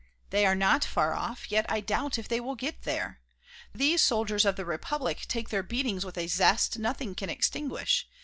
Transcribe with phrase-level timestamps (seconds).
[0.31, 3.21] They are not far off; yet I doubt if they will get there.
[3.71, 8.07] These soldiers of the Republic take their beatings with a zest nothing can extinguish.